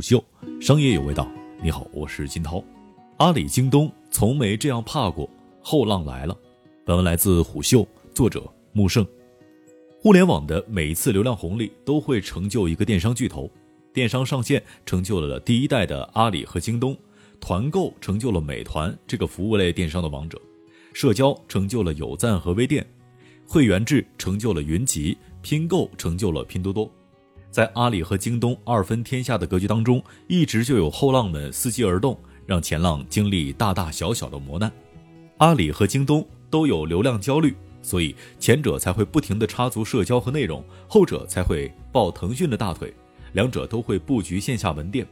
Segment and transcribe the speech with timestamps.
[0.00, 0.24] 虎嗅，
[0.62, 1.30] 商业有味道。
[1.62, 2.64] 你好，我是金涛。
[3.18, 5.28] 阿里、京东从没这样怕过，
[5.60, 6.34] 后浪来了。
[6.86, 8.42] 本文来自虎嗅，作者
[8.72, 9.06] 木胜。
[10.00, 13.50] 互联网的每一次流量红利都会成就一个电商巨头，
[13.92, 16.96] 电商上线成就了第一代的阿里和京东，
[17.38, 20.40] 团购成就了美团这个服务类电商的王者，
[20.94, 22.86] 社交成就了有赞和微店，
[23.46, 26.90] 会员制成就了云集，拼购成就了拼多多。
[27.50, 34.70] 在阿里和京东二分天下的格局当中，一直就有后浪们伺机而动，让前浪经历大大小小的磨难。
[35.38, 42.94] 阿里和京东都有流量焦虑，所以前者才会不停地插足社交和内容，后者才会抱腾讯的大腿，
[43.32, 45.06] 两者都会布局线下门店。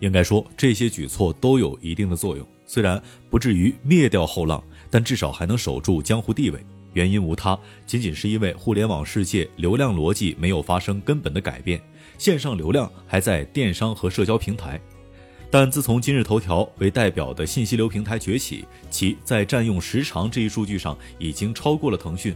[0.00, 6.64] 应该说，这些举措都有一定的作用，虽然不至于灭掉后浪，但至少还能守住江湖地位。
[6.96, 11.78] 原因无他，仅仅是因为互联网世界流量逻辑没有发生根本的改变，
[12.16, 14.80] 线上流量还在电商和社交平台。
[15.50, 22.34] 但自从今日头条为代表的信息流平台崛起，其在占用时长这一数据上已经超过了腾讯，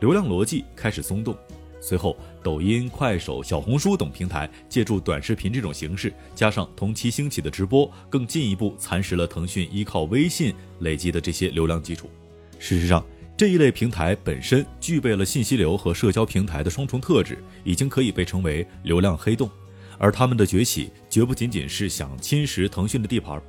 [0.00, 1.32] 流量逻辑开始松动。
[1.80, 12.10] 随后，抖音、快手、小红书等平台借助短视频这种形式，加上同期兴起的直播，更进一步蚕食了腾讯依靠微信累积的这些流量基础。
[12.58, 13.02] 事实上，
[13.40, 19.48] 这一类平台本身具备了信息流和社交平台的双重特质，已经可以被称为流量黑洞。
[19.96, 23.40] 而他们的崛起绝不仅仅是想侵蚀腾讯的地盘，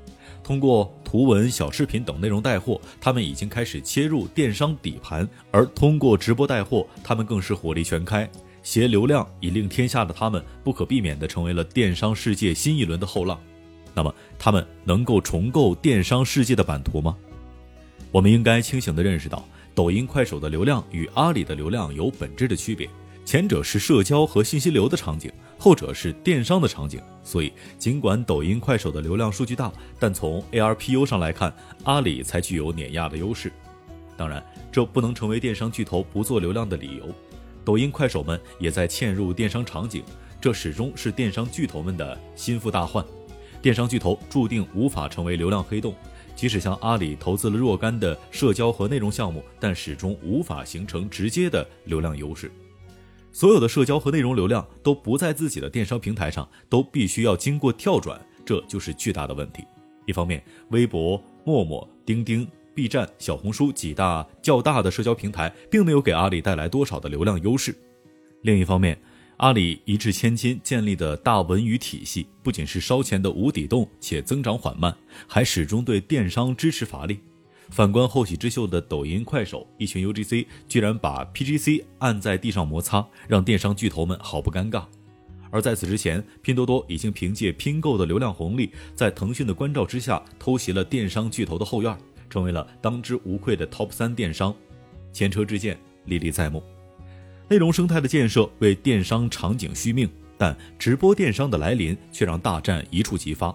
[0.42, 8.32] 通过图文、小视频等内容带货，他们已经开始切入电商底盘；而通过直播带货，他们更是火力全开，
[8.64, 13.38] 携流量以令天下的他们，不可避免地成为了电商世界新一轮的后浪。
[13.94, 17.18] 那么，他们能够重构电商世界的版图吗？
[18.10, 19.46] 我们应该清醒地认识到。
[19.74, 22.90] 抖音、快手的流量与阿里的流量有本质的区别，
[23.24, 27.02] 前者是社交和信息流的场景，后者是电商的场景。
[27.24, 33.52] 所以，尽管抖音、快手的流量数据大，但从 ARPU 上来看，阿里才具有碾压的优势。
[34.18, 37.06] 当然，这不能成为电商巨头不做流量的理由。
[37.64, 40.04] 抖音、快手们也在嵌入电商场景，
[40.42, 43.06] 这始终是电商巨头们的心腹大患。
[43.62, 45.96] 电商巨头注定无法成为流量黑洞。
[46.42, 52.52] 即使像阿里投资了若干的社交和内容项目，但始终无法形成直接的流量优势。
[53.32, 59.64] 所有的社交和内容流量都不在自己的电商平台上，都必须要经过跳转，这就是巨大的问题。
[60.08, 67.72] 一方面，微博、陌陌、钉钉、B 站、小红书几大较大的社交平台，并没有给阿里带来多少的流量优势；
[68.42, 69.00] 另一方面，
[69.42, 74.96] 阿里一掷千金建立的大文娱体系，不仅是烧钱的无底洞，且增长缓慢，
[75.28, 77.20] 还始终对电商支持乏力。
[77.72, 84.86] 反观后起之秀的抖音、快手，一群 UGC 居然把 PGC 按在地上摩擦，让电商巨头们毫不尴尬。
[85.50, 91.98] 而在此之前，拼多多已经凭借拼购的流量红利，在腾讯的关照之下，偷袭了电商巨头的后院，
[92.30, 94.56] 成为了当之无愧的 Top 三电商。
[95.12, 95.76] 前车之鉴
[96.06, 96.62] 历历在目。
[97.52, 103.54] 内容生态的建设为电商场景续命，但直播电商的来临却让大战一触即发。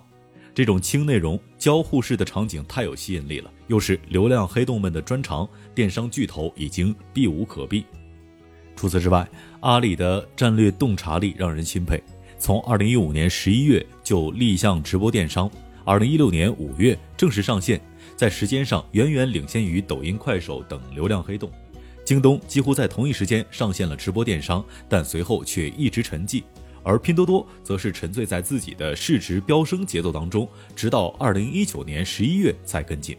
[0.55, 7.87] 这种轻内容交互式的场景太有吸引力了，又是流量黑洞们的专长，电商巨头已经避无可避。
[8.77, 9.27] 除此之外，
[9.61, 12.03] 阿里的战略洞察力让人钦佩。
[12.39, 15.51] 从2015年11月就立项直播电商
[15.87, 17.81] ，2016年5月正式上线，
[18.15, 21.51] 在时间上远远领先于抖音、快手等流量黑洞。
[22.07, 26.45] 京东几乎在同一时间上线了直播电商，但随后却一直沉寂，
[26.85, 33.17] 而拼多多则是沉醉在自己的市值飙升节奏当中，直到二零一九年十一月才跟进。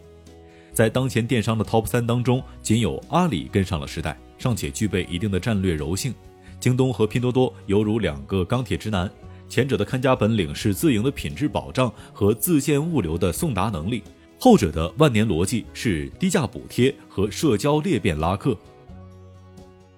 [0.72, 6.16] 在当前电商的 TOP 三当中，仅有阿里跟上了时代，尚且具备一定的战略柔性。
[6.58, 9.12] 京东和拼多多犹如两个钢铁直男，
[9.50, 14.02] 前者的看家本领是自营的品质保障和自建物流的送达能力，
[14.40, 18.58] 后者的万年逻辑是低价补贴和社交裂变拉客。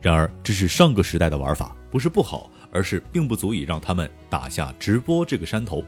[0.01, 5.83] 然而，这是上个时代的玩法，不是不好，而是并不足以让他们打下直播这个山头。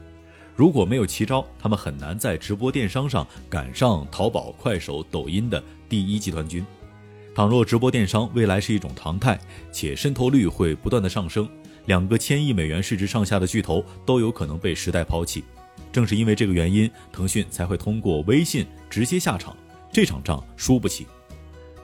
[0.56, 6.66] 如果没有奇招，他们很难在直播电商上赶上淘宝、快手、抖音的第一集团军。
[7.34, 9.40] 倘若直播电商未来是一种常态，
[9.72, 11.48] 且渗透率会不断的上升，
[11.86, 15.44] 两个千亿美元市值上下的巨头都有可能被时代抛弃。
[15.94, 19.56] 正是因为这个原因，腾讯才会通过微信直接下场，
[19.94, 21.08] 这场仗输不起。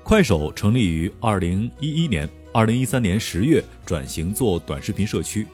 [0.08, 5.46] 快手成立于二零一一年，二零一三年十月转型做短视频社区。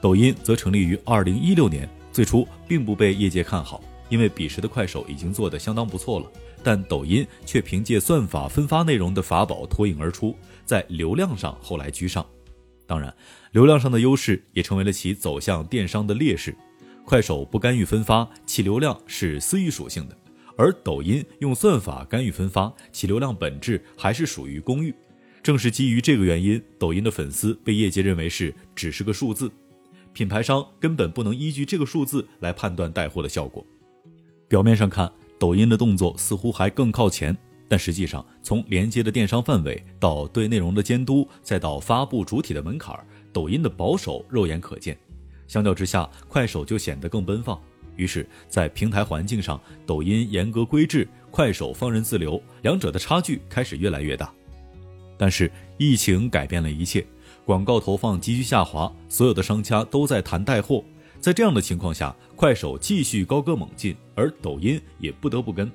[0.00, 6.32] 抖音则成立于二零一六年，最初并不被业界看好，因为彼时的快手已经做得相当不错了，
[6.62, 10.34] 但抖音却凭借算法分发内容的法宝脱颖而出，
[10.64, 12.24] 在流量上后来居上。
[12.86, 13.14] 当然，
[13.52, 16.56] 流量上的优势也成为了其走向电商的劣势。
[17.04, 20.14] 快手不干预分发，其流量是私域属性的；
[20.58, 24.92] 而抖音用算法干预分发，其流量本质还是属于公域。
[25.40, 29.48] 正是基于这个原因，抖音的粉丝被业界认为是只是个数字，
[30.12, 33.64] 品牌商根本不能依据这个数字来判断带货的效果。
[34.48, 37.34] 表面上看，抖音的动作似乎还更靠前，
[37.68, 42.98] 但实际上，从连接的电商范围到对内容的监督，再到发布主体的门槛，
[43.32, 44.98] 抖音的保守肉眼可见。
[45.46, 47.58] 相较之下，快手就显得更奔放。
[47.98, 54.32] 于是，在平台环境上，抖音严格规制，快手放任自流，两者的差距开始越来越大。
[55.18, 57.04] 但是疫情改变了一切，
[57.44, 60.82] 广告投放急剧下滑，所有的商家都在谈带货。
[61.18, 65.68] 在这样的情况下，快手继续高歌猛进，而抖音也不得不跟。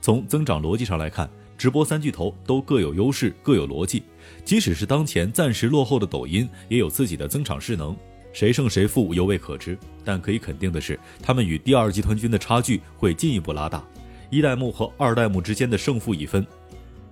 [0.00, 1.28] 从增长逻辑上来看，
[1.58, 4.02] 直播三巨头都各有优势，各有逻辑。
[4.42, 7.94] 即使是当前暂时落后的抖音，也有自己的增长势能。
[8.32, 13.82] 谁胜谁负犹未可知，但可以肯定的是，他们与第二集团军的差距会进一步拉大，
[14.30, 16.46] 一代目和二代目之间的胜负已分。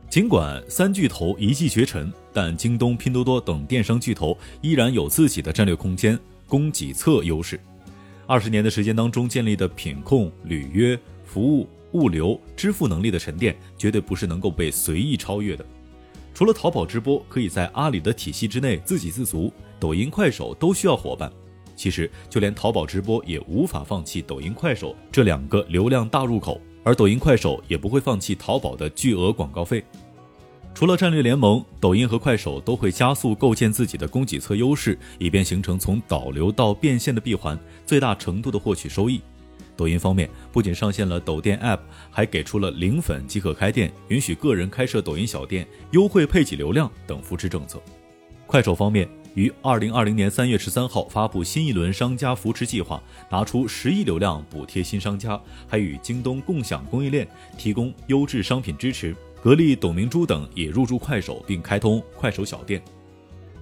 [0.09, 7.59] 尽管三巨头一骑绝尘，但京东、拼多多等电商巨头依然有自己的战略空间、供给侧优势。
[8.27, 15.67] 二十年的时间当中建立的品控、履约、服务、物流、支付能力的沉淀，绝对不是能够被随意超越的。
[16.37, 19.51] 除了淘宝直播可以在阿里的体系之内自给自足，
[19.81, 21.33] 抖音、快手都需要伙伴。
[21.75, 26.61] 其实，就连淘宝直播也无法放弃抖音、快手这两个流量大入口。
[26.85, 29.83] 而抖音、快手也不会放弃淘宝的巨额广告费。
[30.75, 39.23] 除了战略联盟，抖音和快手都会加速构建自己的供给侧优势，以便形成从导流到变现的闭环，最大程度的获取收益。
[39.77, 41.81] 抖音方面不仅上线了抖店 App，
[42.11, 47.81] 还给出了零粉即可开店、允许个人开设抖音小店、优惠配给流量等扶持政策。
[48.47, 49.09] 快手方面。
[49.37, 55.39] 于二零二零年三月十三号发布新一轮商家扶持计划，拿出十亿流量补贴新商家，
[55.69, 59.15] 还与京东共享供应链，提供优质商品支持。
[59.43, 62.81] 格力、董明珠等也入驻快手，并开通快手小店。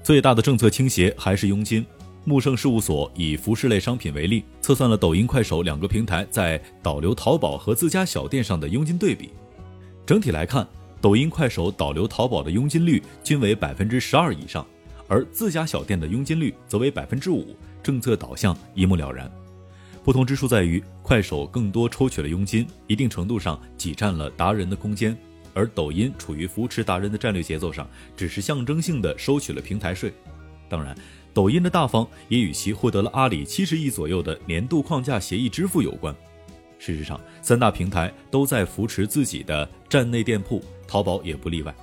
[0.00, 1.84] 最大的政策倾斜还是佣金。
[2.24, 9.30] 木盛事务所以服饰类商品为例，测算了抖音、快手两个平台在导流淘宝和自家小店上的佣金对比。
[10.06, 10.66] 整体来看，
[11.00, 14.66] 抖音、快手导流淘宝的佣金率均为百分之十二以上。
[15.06, 19.30] 而自家小店的佣金率则为百分之五，政策导向一目了然。
[20.02, 25.14] 不同之处在于，快手更多抽取了佣金，一定程度上挤占了达人的空间；
[25.52, 27.86] 而抖音处于扶持达人的战略节奏上，
[28.16, 30.10] 只是象征性的收取了平台税。
[30.70, 30.96] 当然，
[31.34, 36.14] 抖音的大方也与其获得了阿里七十亿左右的年度框架协议支付有关。
[36.78, 41.74] 事实上，三大平台都在扶持自己的站内店铺，淘宝也不例外。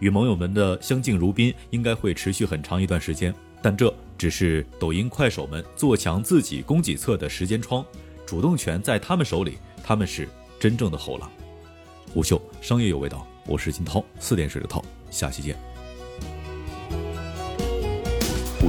[0.00, 7.84] 与盟友们的相敬如宾应该会持续很长一段时间，但这只是抖音、快手们做强自己供给侧的时间窗，
[8.26, 11.30] 主动权在他们手里，他们是真正的后浪。
[12.12, 15.56] 虎嗅商业有味道，我是金涛，四点水的涛，下期见。